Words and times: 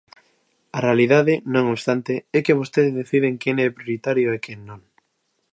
A 0.77 0.79
realidade, 0.87 1.33
non 1.53 1.65
obstante, 1.73 2.13
é 2.37 2.39
que 2.45 2.59
vostede 2.61 2.97
deciden 3.01 3.33
que 3.41 3.49
é 3.67 3.69
prioritario 3.77 4.29
e 4.35 4.39
que 4.45 4.53
non. 4.67 4.81